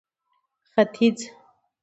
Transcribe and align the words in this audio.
ختيځ 0.73 1.19